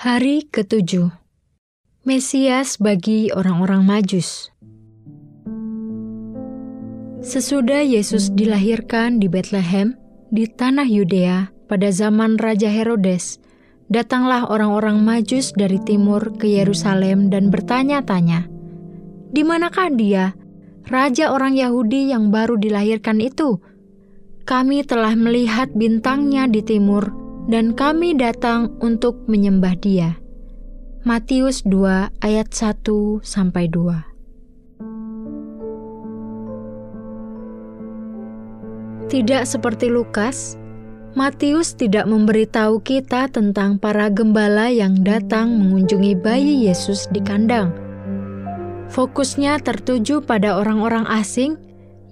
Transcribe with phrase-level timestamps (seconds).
[0.00, 1.12] Hari ketujuh
[2.08, 4.48] Mesias bagi orang-orang Majus.
[7.20, 10.00] Sesudah Yesus dilahirkan di Bethlehem,
[10.32, 13.44] di tanah Yudea, pada zaman Raja Herodes,
[13.92, 18.48] datanglah orang-orang Majus dari timur ke Yerusalem dan bertanya-tanya,
[19.36, 20.32] "Di manakah dia,
[20.88, 23.60] raja orang Yahudi yang baru dilahirkan itu?
[24.48, 30.18] Kami telah melihat bintangnya di timur." Dan kami datang untuk menyembah Dia.
[31.00, 34.10] Matius 2 ayat 1 sampai 2.
[39.08, 40.60] Tidak seperti Lukas,
[41.18, 47.74] Matius tidak memberitahu kita tentang para gembala yang datang mengunjungi bayi Yesus di kandang.
[48.94, 51.58] Fokusnya tertuju pada orang-orang asing,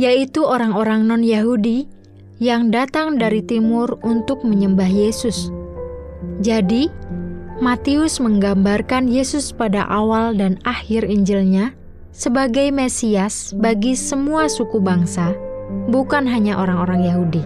[0.00, 1.88] yaitu orang-orang non-Yahudi
[2.36, 5.48] yang datang dari timur untuk menyembah Yesus.
[6.44, 6.92] Jadi,
[7.56, 11.72] Matius menggambarkan Yesus pada awal dan akhir Injilnya
[12.12, 15.32] sebagai Mesias bagi semua suku bangsa,
[15.88, 17.42] bukan hanya orang-orang Yahudi.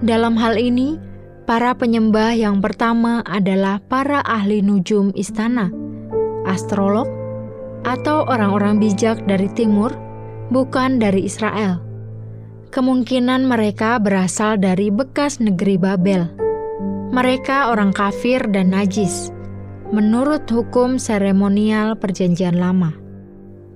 [0.00, 0.96] Dalam hal ini,
[1.44, 5.68] para penyembah yang pertama adalah para ahli nujum istana,
[6.48, 7.08] astrolog,
[7.84, 9.92] atau orang-orang bijak dari timur,
[10.48, 11.83] bukan dari Israel.
[12.74, 16.26] Kemungkinan mereka berasal dari bekas negeri Babel.
[17.14, 19.30] Mereka orang kafir dan najis,
[19.94, 22.90] menurut hukum seremonial Perjanjian Lama.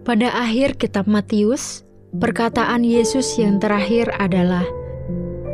[0.03, 1.87] Pada akhir Kitab Matius,
[2.19, 4.67] perkataan Yesus yang terakhir adalah,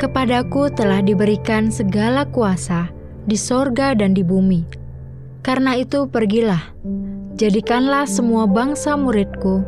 [0.01, 2.89] "Kepadaku telah diberikan segala kuasa
[3.29, 4.65] di sorga dan di bumi.
[5.45, 6.65] Karena itu, pergilah,
[7.37, 9.61] jadikanlah semua bangsa muridku."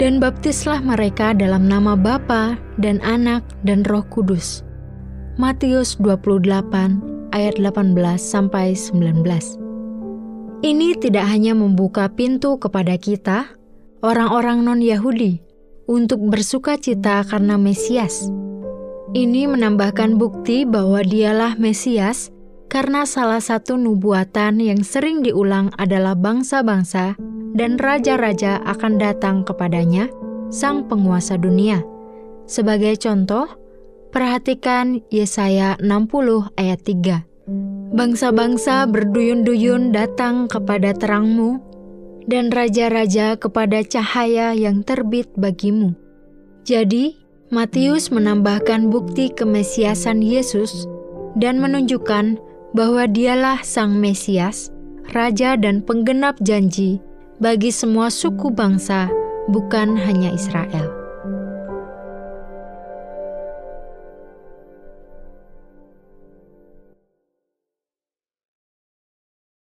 [0.00, 4.64] Dan baptislah mereka dalam nama Bapa dan Anak dan Roh Kudus.
[5.36, 9.20] Matius 28 ayat 18 sampai 19.
[10.64, 13.52] Ini tidak hanya membuka pintu kepada kita,
[14.00, 15.44] orang-orang non-Yahudi,
[15.84, 18.32] untuk bersuka cita karena Mesias.
[19.12, 22.32] Ini menambahkan bukti bahwa dialah Mesias
[22.72, 27.18] karena salah satu nubuatan yang sering diulang adalah bangsa-bangsa
[27.54, 30.06] dan raja-raja akan datang kepadanya,
[30.50, 31.82] sang penguasa dunia.
[32.46, 33.46] Sebagai contoh,
[34.10, 37.26] perhatikan Yesaya 60 ayat 3.
[37.90, 41.58] Bangsa-bangsa berduyun-duyun datang kepada terangmu,
[42.30, 45.98] dan raja-raja kepada cahaya yang terbit bagimu.
[46.62, 47.18] Jadi,
[47.50, 50.86] Matius menambahkan bukti kemesiasan Yesus
[51.34, 52.38] dan menunjukkan
[52.78, 54.70] bahwa dialah Sang Mesias,
[55.10, 57.02] Raja dan penggenap janji
[57.40, 59.08] bagi semua suku bangsa,
[59.48, 60.99] bukan hanya Israel.